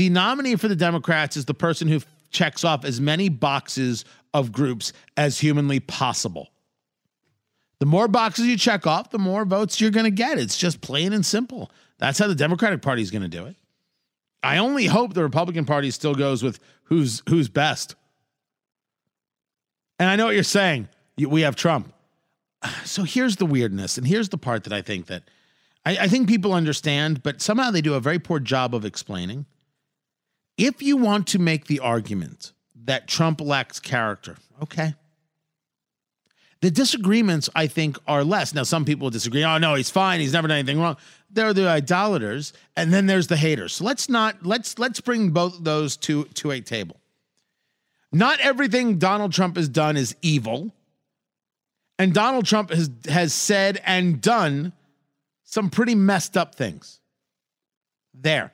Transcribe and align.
the 0.00 0.08
nominee 0.08 0.56
for 0.56 0.66
the 0.66 0.76
Democrats 0.76 1.36
is 1.36 1.44
the 1.44 1.52
person 1.52 1.86
who 1.86 2.00
checks 2.30 2.64
off 2.64 2.86
as 2.86 3.02
many 3.02 3.28
boxes 3.28 4.06
of 4.32 4.50
groups 4.50 4.94
as 5.18 5.38
humanly 5.38 5.78
possible. 5.78 6.48
The 7.80 7.86
more 7.86 8.08
boxes 8.08 8.46
you 8.46 8.56
check 8.56 8.86
off, 8.86 9.10
the 9.10 9.18
more 9.18 9.44
votes 9.44 9.78
you're 9.78 9.90
going 9.90 10.04
to 10.04 10.10
get. 10.10 10.38
It's 10.38 10.56
just 10.56 10.80
plain 10.80 11.12
and 11.12 11.24
simple. 11.24 11.70
That's 11.98 12.18
how 12.18 12.28
the 12.28 12.34
Democratic 12.34 12.80
Party 12.80 13.02
is 13.02 13.10
going 13.10 13.24
to 13.24 13.28
do 13.28 13.44
it. 13.44 13.56
I 14.42 14.56
only 14.56 14.86
hope 14.86 15.12
the 15.12 15.22
Republican 15.22 15.66
Party 15.66 15.90
still 15.90 16.14
goes 16.14 16.42
with 16.42 16.60
who's 16.84 17.22
who's 17.28 17.50
best. 17.50 17.94
And 19.98 20.08
I 20.08 20.16
know 20.16 20.24
what 20.24 20.34
you're 20.34 20.44
saying. 20.44 20.88
We 21.18 21.42
have 21.42 21.56
Trump. 21.56 21.92
So 22.86 23.02
here's 23.02 23.36
the 23.36 23.44
weirdness, 23.44 23.98
and 23.98 24.06
here's 24.06 24.30
the 24.30 24.38
part 24.38 24.64
that 24.64 24.72
I 24.72 24.80
think 24.80 25.08
that 25.08 25.24
I, 25.84 25.98
I 25.98 26.08
think 26.08 26.26
people 26.26 26.54
understand, 26.54 27.22
but 27.22 27.42
somehow 27.42 27.70
they 27.70 27.82
do 27.82 27.92
a 27.92 28.00
very 28.00 28.18
poor 28.18 28.40
job 28.40 28.74
of 28.74 28.86
explaining. 28.86 29.44
If 30.60 30.82
you 30.82 30.98
want 30.98 31.28
to 31.28 31.38
make 31.38 31.68
the 31.68 31.80
argument 31.80 32.52
that 32.84 33.08
Trump 33.08 33.40
lacks 33.40 33.80
character, 33.80 34.36
okay. 34.62 34.94
The 36.60 36.70
disagreements, 36.70 37.48
I 37.54 37.66
think, 37.66 37.96
are 38.06 38.22
less. 38.22 38.52
Now, 38.52 38.64
some 38.64 38.84
people 38.84 39.08
disagree. 39.08 39.42
Oh 39.42 39.56
no, 39.56 39.74
he's 39.74 39.88
fine. 39.88 40.20
He's 40.20 40.34
never 40.34 40.48
done 40.48 40.58
anything 40.58 40.78
wrong. 40.78 40.98
There 41.30 41.46
are 41.46 41.54
the 41.54 41.66
idolaters, 41.66 42.52
and 42.76 42.92
then 42.92 43.06
there's 43.06 43.28
the 43.28 43.38
haters. 43.38 43.72
So 43.72 43.84
let's 43.84 44.10
not 44.10 44.44
let's 44.44 44.78
let's 44.78 45.00
bring 45.00 45.30
both 45.30 45.64
those 45.64 45.96
to 45.98 46.24
to 46.24 46.50
a 46.50 46.60
table. 46.60 47.00
Not 48.12 48.38
everything 48.40 48.98
Donald 48.98 49.32
Trump 49.32 49.56
has 49.56 49.68
done 49.68 49.96
is 49.96 50.14
evil. 50.20 50.74
And 51.98 52.12
Donald 52.12 52.44
Trump 52.44 52.68
has 52.68 52.90
has 53.08 53.32
said 53.32 53.80
and 53.86 54.20
done 54.20 54.74
some 55.44 55.70
pretty 55.70 55.94
messed 55.94 56.36
up 56.36 56.54
things. 56.54 57.00
There. 58.12 58.52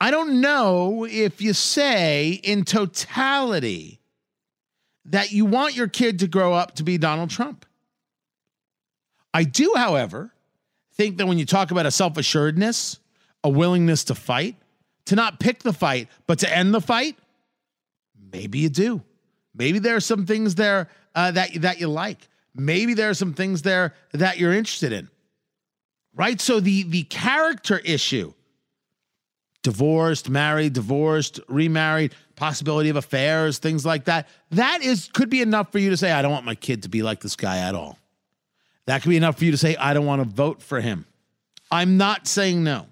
I 0.00 0.10
don't 0.10 0.40
know 0.40 1.06
if 1.08 1.40
you 1.40 1.52
say 1.52 2.40
in 2.42 2.64
totality 2.64 4.00
that 5.06 5.32
you 5.32 5.44
want 5.44 5.76
your 5.76 5.88
kid 5.88 6.18
to 6.20 6.28
grow 6.28 6.52
up 6.52 6.76
to 6.76 6.82
be 6.82 6.98
Donald 6.98 7.30
Trump. 7.30 7.66
I 9.32 9.44
do, 9.44 9.74
however, 9.76 10.32
think 10.94 11.18
that 11.18 11.26
when 11.26 11.38
you 11.38 11.46
talk 11.46 11.70
about 11.70 11.86
a 11.86 11.90
self 11.90 12.16
assuredness, 12.16 12.98
a 13.42 13.48
willingness 13.48 14.04
to 14.04 14.14
fight, 14.14 14.56
to 15.06 15.16
not 15.16 15.40
pick 15.40 15.62
the 15.62 15.72
fight, 15.72 16.08
but 16.26 16.38
to 16.40 16.56
end 16.56 16.72
the 16.72 16.80
fight, 16.80 17.18
maybe 18.32 18.60
you 18.60 18.68
do. 18.68 19.02
Maybe 19.54 19.78
there 19.78 19.96
are 19.96 20.00
some 20.00 20.26
things 20.26 20.54
there 20.54 20.88
uh, 21.14 21.30
that, 21.32 21.54
that 21.62 21.80
you 21.80 21.88
like. 21.88 22.28
Maybe 22.54 22.94
there 22.94 23.10
are 23.10 23.14
some 23.14 23.34
things 23.34 23.62
there 23.62 23.94
that 24.12 24.38
you're 24.38 24.52
interested 24.52 24.92
in. 24.92 25.08
Right? 26.14 26.40
So 26.40 26.60
the, 26.60 26.84
the 26.84 27.02
character 27.04 27.78
issue 27.78 28.32
divorced, 29.64 30.28
married, 30.28 30.74
divorced, 30.74 31.40
remarried, 31.48 32.14
possibility 32.36 32.90
of 32.90 32.96
affairs, 32.96 33.58
things 33.58 33.84
like 33.84 34.04
that. 34.04 34.28
That 34.50 34.84
is 34.84 35.08
could 35.12 35.30
be 35.30 35.40
enough 35.40 35.72
for 35.72 35.80
you 35.80 35.90
to 35.90 35.96
say, 35.96 36.12
I 36.12 36.22
don't 36.22 36.30
want 36.30 36.44
my 36.44 36.54
kid 36.54 36.84
to 36.84 36.88
be 36.88 37.02
like 37.02 37.20
this 37.20 37.34
guy 37.34 37.58
at 37.58 37.74
all. 37.74 37.98
That 38.86 39.02
could 39.02 39.08
be 39.08 39.16
enough 39.16 39.38
for 39.38 39.44
you 39.46 39.50
to 39.50 39.56
say, 39.56 39.74
I 39.76 39.94
don't 39.94 40.06
want 40.06 40.22
to 40.22 40.28
vote 40.28 40.62
for 40.62 40.80
him. 40.80 41.06
I'm 41.70 41.96
not 41.96 42.28
saying 42.28 42.62
no. 42.62 42.86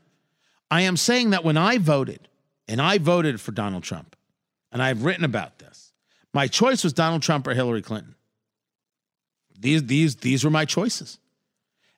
I 0.71 0.81
am 0.83 0.97
saying 0.97 1.31
that 1.31 1.45
when 1.45 1.59
I 1.59 1.79
voted, 1.79 2.29
and 2.67 2.81
I 2.81 2.97
voted 2.97 3.41
for 3.41 3.53
Donald 3.53 3.83
Trump, 3.83 4.17
and 4.73 4.83
I've 4.83 5.05
written 5.05 5.25
about 5.25 5.59
this, 5.59 5.93
my 6.33 6.47
choice 6.47 6.83
was 6.83 6.95
Donald 6.95 7.23
Trump 7.23 7.47
or 7.47 7.53
Hillary 7.53 7.83
Clinton. 7.83 8.15
These, 9.61 9.85
these, 9.85 10.17
these 10.17 10.43
were 10.43 10.51
my 10.51 10.65
choices. 10.65 11.19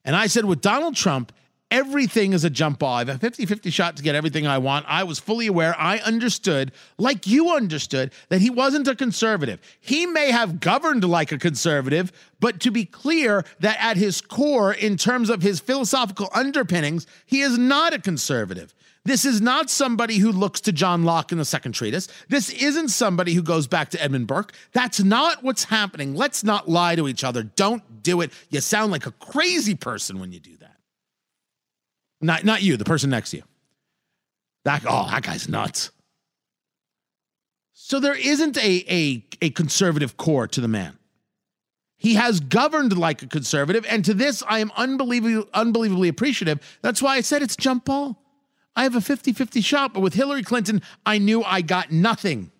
And 0.05 0.17
I 0.17 0.27
said, 0.27 0.45
with 0.45 0.61
Donald 0.61 0.97
Trump, 0.97 1.33
everything 1.75 2.33
is 2.33 2.44
a 2.44 2.50
jump 2.50 2.78
ball. 2.78 2.94
I 2.94 2.98
have 3.00 3.08
a 3.08 3.19
50 3.19 3.47
50 3.47 3.70
shot 3.70 3.97
to 3.97 4.03
get 4.03 4.14
everything 4.14 4.47
I 4.47 4.58
want. 4.58 4.86
I 4.89 5.03
was 5.03 5.19
fully 5.19 5.48
aware. 5.48 5.75
I 5.77 5.98
understood, 5.98 6.70
like 6.98 7.27
you 7.27 7.50
understood, 7.50 8.12
that 8.28 8.41
he 8.41 8.48
wasn't 8.48 8.86
a 8.86 8.94
conservative. 8.94 9.61
He 9.80 10.06
may 10.06 10.30
have 10.30 10.61
governed 10.61 11.02
like 11.02 11.33
a 11.33 11.39
conservative, 11.39 12.12
but 12.39 12.61
to 12.61 12.70
be 12.70 12.84
clear, 12.84 13.45
that 13.58 13.77
at 13.80 13.96
his 13.96 14.20
core, 14.20 14.73
in 14.73 14.96
terms 14.96 15.30
of 15.30 15.42
his 15.42 15.58
philosophical 15.58 16.29
underpinnings, 16.33 17.08
he 17.27 17.40
is 17.40 17.58
not 17.58 17.92
a 17.92 17.98
conservative. 17.98 18.73
This 19.05 19.24
is 19.24 19.40
not 19.40 19.68
somebody 19.68 20.18
who 20.18 20.30
looks 20.30 20.61
to 20.63 20.73
John 20.73 21.02
Locke 21.02 21.33
in 21.33 21.39
the 21.39 21.45
second 21.45 21.73
treatise. 21.73 22.08
This 22.29 22.51
isn't 22.51 22.89
somebody 22.89 23.34
who 23.34 23.42
goes 23.42 23.67
back 23.67 23.90
to 23.90 24.02
Edmund 24.02 24.29
Burke. 24.29 24.52
That's 24.73 25.02
not 25.02 25.42
what's 25.42 25.64
happening. 25.64 26.14
Let's 26.14 26.45
not 26.45 26.68
lie 26.68 26.95
to 26.95 27.08
each 27.08 27.24
other. 27.24 27.42
Don't 27.42 28.02
do 28.02 28.20
it. 28.20 28.33
You 28.48 28.61
sound 28.61 28.92
like 28.92 29.07
a 29.07 29.13
crazy 29.13 29.74
person 29.74 30.20
when 30.20 30.33
you 30.33 30.39
do 30.39 30.57
that. 30.58 30.73
Not 32.20 32.45
not 32.45 32.63
you, 32.63 32.77
the 32.77 32.85
person 32.85 33.11
next 33.11 33.30
to 33.30 33.39
you. 33.39 33.42
That 34.64 34.85
oh, 34.89 35.08
that 35.11 35.23
guy's 35.23 35.48
nuts. 35.48 35.91
So 37.73 38.01
there 38.01 38.14
isn't 38.14 38.57
a, 38.57 38.85
a, 38.89 39.27
a 39.42 39.51
conservative 39.51 40.17
core 40.17 40.47
to 40.48 40.61
the 40.61 40.69
man. 40.69 40.97
He 41.97 42.14
has 42.14 42.41
governed 42.41 42.97
like 42.97 43.23
a 43.23 43.27
conservative, 43.27 43.85
and 43.89 44.05
to 44.05 44.14
this 44.14 44.42
I 44.48 44.61
am 44.61 44.73
unbelievably, 44.77 45.48
unbelievably 45.52 46.08
appreciative. 46.08 46.61
That's 46.83 47.02
why 47.02 47.17
I 47.17 47.20
said 47.20 47.42
it's 47.42 47.57
jump 47.57 47.86
ball. 47.86 48.23
I 48.77 48.83
have 48.83 48.95
a 48.95 49.01
50 49.01 49.33
50 49.33 49.61
shot, 49.61 49.92
but 49.92 50.01
with 50.01 50.14
Hillary 50.14 50.42
Clinton, 50.42 50.83
I 51.05 51.19
knew 51.19 51.42
I 51.42 51.61
got 51.61 51.91
nothing. 51.91 52.51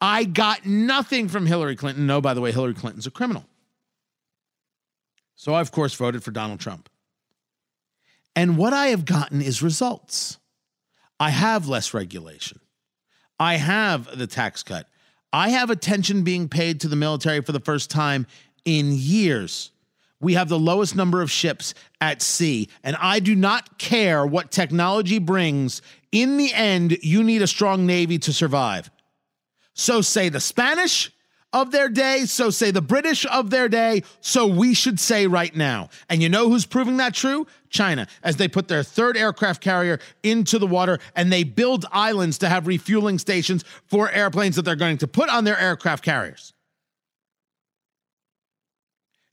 I 0.00 0.24
got 0.24 0.66
nothing 0.66 1.28
from 1.28 1.46
Hillary 1.46 1.76
Clinton. 1.76 2.06
No, 2.06 2.20
by 2.20 2.34
the 2.34 2.40
way, 2.40 2.50
Hillary 2.50 2.74
Clinton's 2.74 3.06
a 3.06 3.10
criminal. 3.10 3.44
So 5.34 5.54
I, 5.54 5.60
of 5.60 5.70
course, 5.70 5.94
voted 5.94 6.22
for 6.22 6.30
Donald 6.30 6.60
Trump. 6.60 6.88
And 8.34 8.56
what 8.56 8.72
I 8.72 8.88
have 8.88 9.04
gotten 9.04 9.42
is 9.42 9.62
results. 9.62 10.38
I 11.20 11.30
have 11.30 11.68
less 11.68 11.94
regulation. 11.94 12.60
I 13.38 13.56
have 13.56 14.18
the 14.18 14.26
tax 14.26 14.62
cut. 14.62 14.88
I 15.32 15.50
have 15.50 15.70
attention 15.70 16.24
being 16.24 16.48
paid 16.48 16.80
to 16.80 16.88
the 16.88 16.96
military 16.96 17.40
for 17.40 17.52
the 17.52 17.60
first 17.60 17.90
time 17.90 18.26
in 18.64 18.92
years. 18.92 19.70
We 20.20 20.34
have 20.34 20.48
the 20.48 20.58
lowest 20.58 20.94
number 20.94 21.20
of 21.20 21.30
ships 21.30 21.74
at 22.00 22.22
sea. 22.22 22.68
And 22.84 22.96
I 22.96 23.18
do 23.18 23.34
not 23.34 23.78
care 23.78 24.24
what 24.24 24.52
technology 24.52 25.18
brings. 25.18 25.82
In 26.12 26.36
the 26.36 26.52
end, 26.52 26.98
you 27.02 27.24
need 27.24 27.42
a 27.42 27.46
strong 27.46 27.86
Navy 27.86 28.18
to 28.20 28.32
survive. 28.32 28.90
So 29.74 30.00
say 30.00 30.28
the 30.28 30.40
Spanish, 30.40 31.10
of 31.52 31.70
their 31.70 31.88
day, 31.88 32.24
so 32.24 32.50
say 32.50 32.70
the 32.70 32.82
British 32.82 33.26
of 33.26 33.50
their 33.50 33.68
day, 33.68 34.02
so 34.20 34.46
we 34.46 34.74
should 34.74 34.98
say 34.98 35.26
right 35.26 35.54
now. 35.54 35.88
And 36.08 36.22
you 36.22 36.28
know 36.28 36.48
who's 36.48 36.66
proving 36.66 36.96
that 36.98 37.14
true? 37.14 37.46
China, 37.68 38.06
as 38.22 38.36
they 38.36 38.48
put 38.48 38.68
their 38.68 38.82
third 38.82 39.16
aircraft 39.16 39.62
carrier 39.62 39.98
into 40.22 40.58
the 40.58 40.66
water 40.66 40.98
and 41.16 41.32
they 41.32 41.44
build 41.44 41.86
islands 41.90 42.38
to 42.38 42.48
have 42.48 42.66
refueling 42.66 43.18
stations 43.18 43.64
for 43.86 44.10
airplanes 44.10 44.56
that 44.56 44.62
they're 44.62 44.76
going 44.76 44.98
to 44.98 45.08
put 45.08 45.28
on 45.28 45.44
their 45.44 45.58
aircraft 45.58 46.04
carriers. 46.04 46.52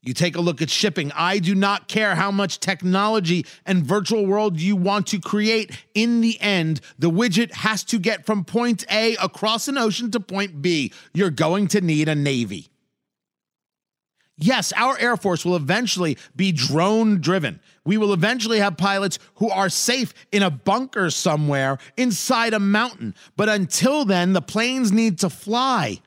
You 0.01 0.13
take 0.13 0.37
a 0.37 0.41
look 0.41 0.61
at 0.61 0.69
shipping. 0.69 1.11
I 1.13 1.39
do 1.39 1.53
not 1.53 1.89
care 1.89 2.15
how 2.15 2.31
much 2.31 2.61
technology 2.61 3.45
and 3.65 3.85
virtual 3.85 4.25
world 4.25 4.59
you 4.59 4.77
want 4.77 5.07
to 5.07 5.19
create. 5.19 5.71
In 5.93 6.21
the 6.21 6.39
end, 6.39 6.79
the 6.97 7.11
widget 7.11 7.51
has 7.51 7.83
to 7.85 7.99
get 7.99 8.25
from 8.25 8.45
point 8.45 8.85
A 8.89 9.15
across 9.17 9.67
an 9.67 9.77
ocean 9.77 10.09
to 10.11 10.21
point 10.21 10.61
B. 10.61 10.93
You're 11.13 11.29
going 11.29 11.67
to 11.69 11.81
need 11.81 12.07
a 12.07 12.15
Navy. 12.15 12.69
Yes, 14.41 14.71
our 14.77 14.97
Air 14.97 15.17
Force 15.17 15.43
will 15.43 15.57
eventually 15.57 16.17
be 16.33 16.53
drone 16.53 17.19
driven. 17.19 17.59
We 17.83 17.97
will 17.97 18.13
eventually 18.13 18.59
have 18.59 18.77
pilots 18.77 19.19
who 19.35 19.49
are 19.49 19.67
safe 19.67 20.13
in 20.31 20.43
a 20.43 20.49
bunker 20.49 21.09
somewhere 21.09 21.77
inside 21.97 22.53
a 22.53 22.59
mountain. 22.59 23.15
But 23.35 23.49
until 23.49 24.05
then, 24.05 24.31
the 24.31 24.41
planes 24.41 24.93
need 24.93 25.19
to 25.19 25.29
fly 25.29 25.99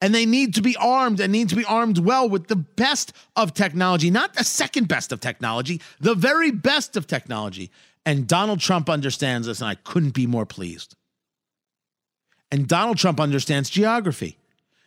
and 0.00 0.14
they 0.14 0.26
need 0.26 0.54
to 0.54 0.62
be 0.62 0.76
armed 0.76 1.20
and 1.20 1.32
need 1.32 1.48
to 1.48 1.56
be 1.56 1.64
armed 1.64 1.98
well 1.98 2.28
with 2.28 2.48
the 2.48 2.56
best 2.56 3.12
of 3.34 3.54
technology, 3.54 4.10
not 4.10 4.34
the 4.34 4.44
second 4.44 4.88
best 4.88 5.10
of 5.12 5.20
technology, 5.20 5.80
the 6.00 6.14
very 6.14 6.50
best 6.50 6.96
of 6.96 7.06
technology. 7.06 7.70
And 8.04 8.28
Donald 8.28 8.60
Trump 8.60 8.90
understands 8.90 9.46
this, 9.46 9.60
and 9.60 9.68
I 9.68 9.74
couldn't 9.74 10.14
be 10.14 10.26
more 10.26 10.46
pleased. 10.46 10.94
And 12.52 12.68
Donald 12.68 12.98
Trump 12.98 13.18
understands 13.18 13.70
geography 13.70 14.38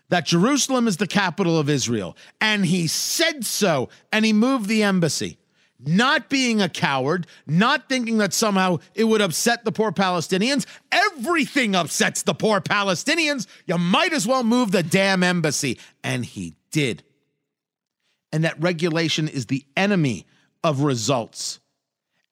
that 0.09 0.25
Jerusalem 0.25 0.87
is 0.87 0.97
the 0.97 1.07
capital 1.07 1.59
of 1.59 1.69
Israel, 1.69 2.15
and 2.39 2.65
he 2.65 2.87
said 2.87 3.45
so, 3.45 3.89
and 4.11 4.25
he 4.25 4.33
moved 4.33 4.67
the 4.67 4.83
embassy 4.83 5.38
not 5.79 6.29
being 6.29 6.61
a 6.61 6.69
coward, 6.69 7.25
not 7.47 7.87
thinking 7.87 8.17
that 8.17 8.33
somehow 8.33 8.79
it 8.93 9.05
would 9.05 9.21
upset 9.21 9.63
the 9.63 9.71
poor 9.71 9.91
Palestinians. 9.91 10.65
Everything 10.91 11.75
upsets 11.75 12.23
the 12.23 12.33
poor 12.33 12.59
Palestinians. 12.59 13.47
You 13.65 13.77
might 13.77 14.13
as 14.13 14.27
well 14.27 14.43
move 14.43 14.71
the 14.71 14.83
damn 14.83 15.23
embassy. 15.23 15.79
And 16.03 16.25
he 16.25 16.55
did. 16.71 17.03
And 18.31 18.43
that 18.43 18.61
regulation 18.61 19.27
is 19.27 19.45
the 19.45 19.65
enemy 19.75 20.25
of 20.63 20.81
results. 20.81 21.59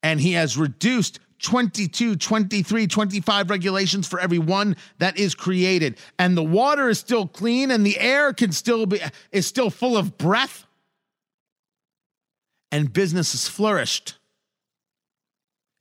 And 0.02 0.20
he 0.20 0.32
has 0.32 0.56
reduced 0.56 1.18
22, 1.40 2.16
23, 2.16 2.86
25 2.86 3.50
regulations 3.50 4.06
for 4.06 4.20
every 4.20 4.38
one 4.38 4.76
that 4.98 5.18
is 5.18 5.34
created. 5.34 5.98
And 6.18 6.36
the 6.36 6.44
water 6.44 6.88
is 6.88 6.98
still 6.98 7.26
clean 7.26 7.70
and 7.70 7.86
the 7.86 7.98
air 7.98 8.32
can 8.32 8.52
still 8.52 8.86
be 8.86 9.00
is 9.32 9.46
still 9.46 9.70
full 9.70 9.96
of 9.96 10.18
breath 10.18 10.66
and 12.70 12.92
business 12.92 13.32
has 13.32 13.48
flourished. 13.48 14.14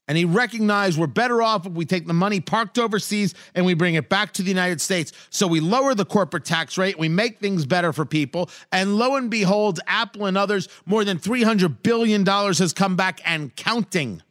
And 0.08 0.18
he 0.18 0.24
recognized 0.24 0.98
we're 0.98 1.08
better 1.08 1.42
off 1.42 1.66
if 1.66 1.74
we 1.74 1.86
take 1.86 2.08
the 2.08 2.14
money 2.14 2.40
parked 2.40 2.80
overseas 2.80 3.34
and 3.54 3.66
we 3.66 3.74
bring 3.74 3.96
it 3.96 4.08
back 4.08 4.32
to 4.34 4.42
the 4.42 4.48
United 4.48 4.80
States. 4.80 5.12
So 5.30 5.48
we 5.48 5.60
lower 5.60 5.94
the 5.94 6.06
corporate 6.06 6.46
tax 6.46 6.78
rate, 6.78 6.98
we 6.98 7.10
make 7.10 7.40
things 7.40 7.66
better 7.66 7.92
for 7.92 8.06
people. 8.06 8.50
And 8.72 8.96
lo 8.96 9.18
and 9.18 9.30
behold, 9.30 9.82
Apple 9.86 10.26
and 10.26 10.38
others, 10.38 10.70
more 10.86 11.04
than 11.04 11.20
$300 11.20 11.84
billion 11.84 12.26
has 12.26 12.72
come 12.72 12.96
back 12.96 13.20
and 13.26 13.54
counting. 13.56 14.22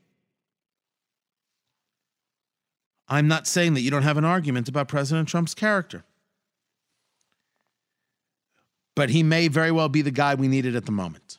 I'm 3.08 3.29
not 3.29 3.47
saying 3.47 3.75
that 3.75 3.82
you 3.82 3.91
don't 3.91 4.03
have 4.03 4.17
an 4.17 4.25
argument 4.25 4.69
about 4.69 4.88
President 4.88 5.29
Trump's 5.29 5.55
character. 5.55 6.05
But 8.94 9.11
he 9.11 9.23
may 9.23 9.49
very 9.49 9.70
well 9.70 9.91
be 9.91 10.00
the 10.00 10.11
guy 10.11 10.35
we 10.35 10.49
needed 10.49 10.75
at 10.75 10.87
the 10.87 10.93
moment, 10.93 11.38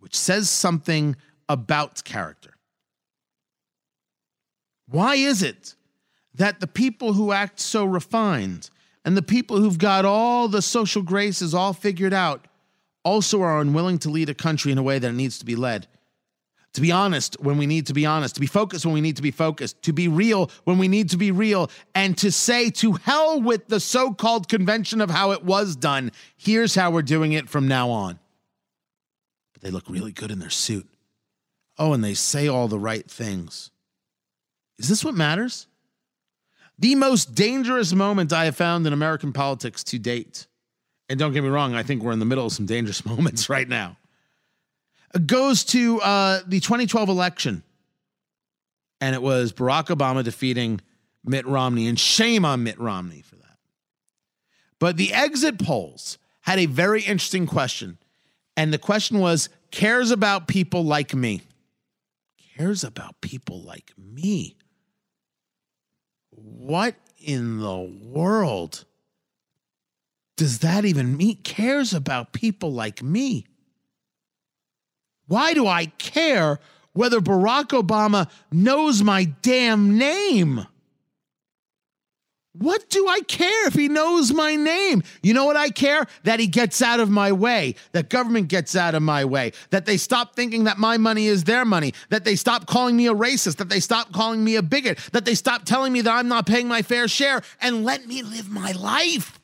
which 0.00 0.14
says 0.14 0.48
something 0.48 1.16
about 1.48 2.04
character. 2.04 2.54
Why 4.86 5.16
is 5.16 5.42
it 5.42 5.74
that 6.34 6.60
the 6.60 6.66
people 6.66 7.12
who 7.12 7.32
act 7.32 7.60
so 7.60 7.84
refined 7.84 8.70
and 9.04 9.16
the 9.16 9.22
people 9.22 9.58
who've 9.58 9.78
got 9.78 10.04
all 10.04 10.48
the 10.48 10.62
social 10.62 11.02
graces 11.02 11.54
all 11.54 11.72
figured 11.72 12.14
out 12.14 12.46
also 13.04 13.42
are 13.42 13.60
unwilling 13.60 13.98
to 13.98 14.10
lead 14.10 14.28
a 14.28 14.34
country 14.34 14.72
in 14.72 14.78
a 14.78 14.82
way 14.82 14.98
that 14.98 15.08
it 15.08 15.14
needs 15.14 15.38
to 15.38 15.44
be 15.44 15.56
led? 15.56 15.86
To 16.74 16.80
be 16.80 16.92
honest 16.92 17.40
when 17.40 17.58
we 17.58 17.66
need 17.66 17.86
to 17.86 17.94
be 17.94 18.06
honest, 18.06 18.34
to 18.34 18.40
be 18.40 18.46
focused 18.46 18.84
when 18.84 18.94
we 18.94 19.00
need 19.00 19.16
to 19.16 19.22
be 19.22 19.30
focused, 19.30 19.82
to 19.82 19.92
be 19.92 20.06
real 20.06 20.50
when 20.64 20.78
we 20.78 20.86
need 20.86 21.10
to 21.10 21.16
be 21.16 21.32
real, 21.32 21.70
and 21.94 22.16
to 22.18 22.30
say 22.30 22.70
to 22.70 22.92
hell 22.92 23.40
with 23.40 23.66
the 23.68 23.80
so 23.80 24.12
called 24.12 24.48
convention 24.48 25.00
of 25.00 25.10
how 25.10 25.32
it 25.32 25.44
was 25.44 25.74
done. 25.74 26.12
Here's 26.36 26.74
how 26.74 26.90
we're 26.90 27.02
doing 27.02 27.32
it 27.32 27.48
from 27.48 27.66
now 27.66 27.90
on. 27.90 28.18
But 29.58 29.66
they 29.66 29.72
look 29.72 29.88
really 29.88 30.12
good 30.12 30.30
in 30.30 30.38
their 30.38 30.50
suit. 30.50 30.88
Oh, 31.78 31.92
and 31.92 32.04
they 32.04 32.14
say 32.14 32.46
all 32.46 32.68
the 32.68 32.78
right 32.78 33.08
things. 33.10 33.70
Is 34.78 34.88
this 34.88 35.04
what 35.04 35.14
matters? 35.14 35.66
The 36.78 36.94
most 36.94 37.34
dangerous 37.34 37.92
moment 37.92 38.32
I 38.32 38.44
have 38.44 38.56
found 38.56 38.86
in 38.86 38.92
American 38.92 39.32
politics 39.32 39.82
to 39.84 39.98
date, 39.98 40.46
and 41.08 41.18
don't 41.18 41.32
get 41.32 41.42
me 41.42 41.48
wrong, 41.48 41.74
I 41.74 41.82
think 41.82 42.02
we're 42.02 42.12
in 42.12 42.20
the 42.20 42.24
middle 42.24 42.46
of 42.46 42.52
some 42.52 42.66
dangerous 42.66 43.04
moments 43.06 43.48
right 43.48 43.68
now, 43.68 43.96
goes 45.26 45.64
to 45.64 46.00
uh, 46.02 46.40
the 46.46 46.60
2012 46.60 47.08
election. 47.08 47.64
And 49.00 49.14
it 49.14 49.22
was 49.22 49.52
Barack 49.52 49.86
Obama 49.86 50.22
defeating 50.22 50.80
Mitt 51.24 51.46
Romney, 51.46 51.88
and 51.88 51.98
shame 51.98 52.44
on 52.44 52.62
Mitt 52.62 52.78
Romney 52.78 53.22
for 53.22 53.36
that. 53.36 53.58
But 54.78 54.96
the 54.96 55.12
exit 55.12 55.58
polls 55.58 56.18
had 56.42 56.60
a 56.60 56.66
very 56.66 57.02
interesting 57.02 57.46
question. 57.46 57.98
And 58.58 58.74
the 58.74 58.78
question 58.78 59.20
was 59.20 59.48
cares 59.70 60.10
about 60.10 60.48
people 60.48 60.84
like 60.84 61.14
me? 61.14 61.42
Cares 62.56 62.82
about 62.82 63.20
people 63.20 63.62
like 63.62 63.92
me? 63.96 64.58
what 66.40 66.94
in 67.18 67.58
the 67.58 67.78
world 67.78 68.84
does 70.36 70.60
that 70.60 70.84
even 70.84 71.16
mean? 71.16 71.36
Cares 71.42 71.92
about 71.92 72.32
people 72.32 72.72
like 72.72 73.02
me? 73.02 73.46
Why 75.26 75.52
do 75.52 75.66
I 75.66 75.86
care 75.98 76.60
whether 76.92 77.20
Barack 77.20 77.68
Obama 77.68 78.30
knows 78.52 79.02
my 79.02 79.24
damn 79.42 79.98
name? 79.98 80.66
What 82.58 82.90
do 82.90 83.06
I 83.06 83.20
care 83.20 83.68
if 83.68 83.74
he 83.74 83.88
knows 83.88 84.32
my 84.32 84.56
name? 84.56 85.04
You 85.22 85.32
know 85.32 85.44
what 85.44 85.56
I 85.56 85.70
care? 85.70 86.06
That 86.24 86.40
he 86.40 86.48
gets 86.48 86.82
out 86.82 86.98
of 86.98 87.08
my 87.08 87.30
way, 87.30 87.76
that 87.92 88.10
government 88.10 88.48
gets 88.48 88.74
out 88.74 88.96
of 88.96 89.02
my 89.02 89.24
way, 89.24 89.52
that 89.70 89.86
they 89.86 89.96
stop 89.96 90.34
thinking 90.34 90.64
that 90.64 90.76
my 90.76 90.96
money 90.96 91.26
is 91.26 91.44
their 91.44 91.64
money, 91.64 91.94
that 92.08 92.24
they 92.24 92.34
stop 92.34 92.66
calling 92.66 92.96
me 92.96 93.06
a 93.06 93.14
racist, 93.14 93.56
that 93.56 93.68
they 93.68 93.78
stop 93.78 94.12
calling 94.12 94.42
me 94.42 94.56
a 94.56 94.62
bigot, 94.62 94.98
that 95.12 95.24
they 95.24 95.36
stop 95.36 95.64
telling 95.64 95.92
me 95.92 96.00
that 96.00 96.12
I'm 96.12 96.28
not 96.28 96.46
paying 96.46 96.66
my 96.66 96.82
fair 96.82 97.06
share 97.06 97.42
and 97.60 97.84
let 97.84 98.06
me 98.06 98.22
live 98.22 98.50
my 98.50 98.72
life. 98.72 99.38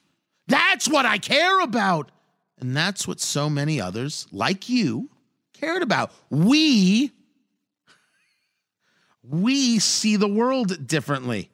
That's 0.49 0.89
what 0.89 1.07
I 1.07 1.19
care 1.19 1.61
about. 1.61 2.11
And 2.59 2.77
that's 2.77 3.07
what 3.07 3.21
so 3.21 3.49
many 3.49 3.81
others, 3.81 4.27
like 4.33 4.69
you, 4.69 5.09
cared 5.53 5.83
about. 5.83 6.13
We 6.31 7.13
we 9.23 9.79
see 9.79 10.17
the 10.17 10.29
world 10.29 10.87
differently. 10.87 11.51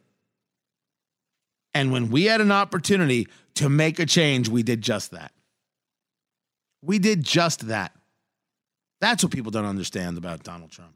And 1.74 1.92
when 1.92 2.10
we 2.10 2.24
had 2.24 2.40
an 2.40 2.52
opportunity 2.52 3.28
to 3.54 3.68
make 3.68 3.98
a 3.98 4.06
change, 4.06 4.48
we 4.48 4.62
did 4.62 4.82
just 4.82 5.12
that. 5.12 5.32
We 6.82 6.98
did 6.98 7.22
just 7.22 7.68
that. 7.68 7.92
That's 9.00 9.22
what 9.22 9.32
people 9.32 9.50
don't 9.50 9.66
understand 9.66 10.18
about 10.18 10.42
Donald 10.42 10.70
Trump. 10.70 10.94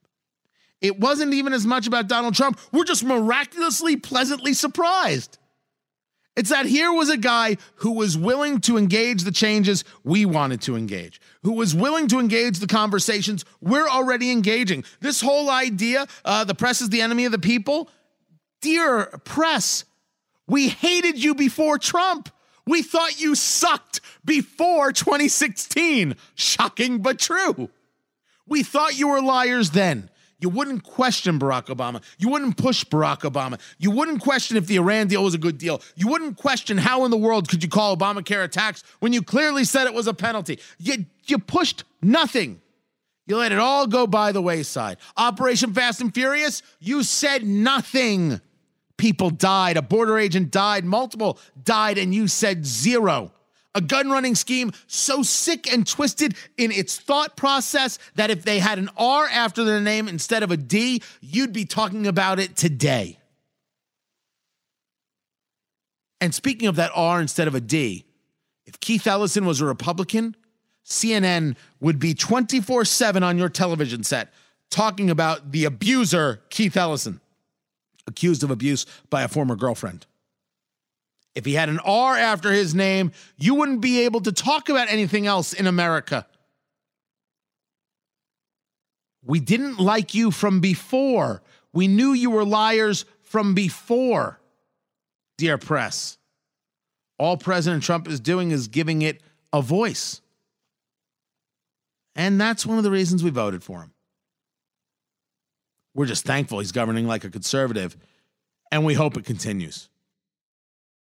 It 0.81 0.99
wasn't 1.01 1.33
even 1.33 1.53
as 1.53 1.67
much 1.67 1.87
about 1.87 2.09
Donald 2.09 2.35
Trump. 2.35 2.59
We're 2.73 2.85
just 2.85 3.05
miraculously 3.05 3.97
pleasantly 3.97 4.53
surprised. 4.53 5.39
It's 6.37 6.51
that 6.51 6.67
here 6.67 6.93
was 6.93 7.11
a 7.11 7.17
guy 7.17 7.57
who 7.77 7.93
was 7.93 8.19
willing 8.19 8.61
to 8.63 8.77
engage 8.77 9.23
the 9.23 9.31
changes 9.31 9.85
we 10.03 10.27
wanted 10.27 10.61
to 10.63 10.77
engage, 10.77 11.21
who 11.43 11.53
was 11.53 11.75
willing 11.75 12.09
to 12.09 12.19
engage 12.19 12.59
the 12.59 12.67
conversations 12.67 13.45
we're 13.61 13.89
already 13.89 14.33
engaging. 14.33 14.85
This 15.01 15.21
whole 15.21 15.49
idea, 15.49 16.07
uh, 16.25 16.45
the 16.45 16.55
press 16.55 16.81
is 16.81 16.91
the 16.91 17.03
enemy 17.03 17.25
of 17.25 17.33
the 17.33 17.39
people. 17.39 17.89
Dear 18.61 19.07
press, 19.25 19.85
we 20.47 20.69
hated 20.69 21.23
you 21.23 21.35
before 21.35 21.79
Trump. 21.79 22.29
We 22.67 22.83
thought 22.83 23.21
you 23.21 23.35
sucked 23.35 24.01
before 24.25 24.93
2016. 24.93 26.17
Shocking 26.35 26.99
but 26.99 27.19
true. 27.19 27.69
We 28.47 28.63
thought 28.63 28.99
you 28.99 29.09
were 29.09 29.21
liars 29.23 29.71
then. 29.71 30.11
You 30.41 30.51
wouldn't 30.51 30.83
question 30.83 31.39
Barack 31.39 31.67
Obama. 31.67 32.03
You 32.19 32.29
wouldn't 32.29 32.59
push 32.59 32.85
Barack 32.85 33.21
Obama. 33.21 33.59
You 33.79 33.91
wouldn't 33.91 34.21
question 34.21 34.57
if 34.59 34.67
the 34.67 34.77
Iran 34.77 35.07
deal 35.07 35.25
was 35.25 35.33
a 35.33 35.39
good 35.39 35.57
deal. 35.57 35.81
You 35.97 36.09
wouldn't 36.09 36.37
question 36.37 36.77
how 36.77 37.05
in 37.05 37.11
the 37.11 37.17
world 37.17 37.49
could 37.49 37.63
you 37.63 37.69
call 37.69 37.97
Obamacare 37.97 38.45
a 38.45 38.49
tax 38.49 38.83
when 39.01 39.13
you 39.13 39.23
clearly 39.23 39.65
said 39.65 39.87
it 39.87 39.95
was 39.95 40.07
a 40.07 40.13
penalty. 40.13 40.59
You, 40.79 41.07
you 41.25 41.39
pushed 41.39 41.85
nothing. 42.03 42.61
You 43.27 43.39
let 43.39 43.53
it 43.53 43.59
all 43.59 43.87
go 43.87 44.07
by 44.07 44.33
the 44.33 44.43
wayside. 44.43 44.99
Operation 45.17 45.73
Fast 45.73 46.03
and 46.03 46.13
Furious, 46.13 46.63
you 46.79 47.03
said 47.05 47.45
nothing. 47.45 48.41
People 48.97 49.31
died. 49.31 49.77
A 49.77 49.83
border 49.83 50.19
agent 50.19 50.51
died. 50.51 50.85
Multiple 50.85 51.39
died, 51.63 51.99
and 51.99 52.15
you 52.15 52.29
said 52.29 52.65
zero. 52.65 53.33
A 53.75 53.81
gun 53.81 54.09
running 54.09 54.37
scheme 54.37 54.71
so 54.87 55.25
sick 55.25 55.73
and 55.73 55.85
twisted 55.85 56.37
in 56.57 56.71
its 56.71 56.97
thought 56.97 57.37
process 57.37 57.99
that 58.15 58.31
if 58.31 58.45
they 58.45 58.61
had 58.61 58.79
an 58.79 58.89
R 58.97 59.27
after 59.27 59.65
their 59.65 59.81
name 59.81 60.07
instead 60.07 60.45
of 60.45 60.53
a 60.53 60.57
D, 60.57 61.03
you'd 61.21 61.53
be 61.53 61.65
talking 61.65 62.07
about 62.07 62.39
it 62.39 62.55
today. 62.55 63.19
And 66.21 66.33
speaking 66.33 66.69
of 66.69 66.77
that 66.77 66.93
R 66.95 67.21
instead 67.21 67.49
of 67.49 67.57
a 67.57 67.61
D, 67.61 68.05
if 68.65 68.79
Keith 68.79 69.09
Ellison 69.09 69.45
was 69.45 69.61
a 69.61 69.67
Republican, 69.67 70.37
CNN 70.85 71.57
would 71.81 71.99
be 71.99 72.15
24 72.15 72.85
7 72.85 73.25
on 73.25 73.39
your 73.39 73.49
television 73.49 74.05
set 74.05 74.33
talking 74.71 75.11
about 75.11 75.53
the 75.53 75.65
abuser, 75.65 76.43
Keith 76.51 76.77
Ellison 76.77 77.21
accused 78.07 78.43
of 78.43 78.51
abuse 78.51 78.87
by 79.11 79.23
a 79.23 79.29
former 79.29 79.57
girlfriend. 79.57 80.07
If 81.35 81.45
he 81.45 81.55
had 81.55 81.69
an 81.69 81.81
R 81.81 82.17
after 82.17 82.53
his 82.53 82.75
name, 82.75 83.13
you 83.37 83.55
wouldn't 83.55 83.81
be 83.81 84.03
able 84.03 84.21
to 84.21 84.33
talk 84.33 84.69
about 84.69 84.89
anything 84.89 85.27
else 85.27 85.53
in 85.53 85.67
America. 85.67 86.27
We 89.25 89.41
didn't 89.41 89.81
like 89.81 90.15
you 90.15 90.31
from 90.31 90.61
before. 90.61 91.43
We 91.73 91.89
knew 91.89 92.13
you 92.13 92.31
were 92.31 92.45
liars 92.45 93.05
from 93.23 93.55
before, 93.55 94.39
dear 95.39 95.59
press. 95.59 96.19
All 97.19 97.37
President 97.37 97.83
Trump 97.83 98.07
is 98.07 98.21
doing 98.21 98.51
is 98.51 98.69
giving 98.69 99.03
it 99.03 99.23
a 99.53 99.63
voice. 99.63 100.21
And 102.15 102.41
that's 102.41 102.67
one 102.67 102.79
of 102.79 102.85
the 102.85 102.91
reasons 102.91 103.25
we 103.25 103.31
voted 103.31 103.65
for 103.65 103.81
him. 103.81 103.94
We're 105.95 106.07
just 106.07 106.25
thankful 106.25 106.59
he's 106.59 106.73
governing 106.73 107.07
like 107.07 107.25
a 107.25 107.31
conservative, 107.31 107.97
and 108.71 108.85
we 108.85 108.95
hope 108.95 109.17
it 109.17 109.25
continues. 109.25 109.89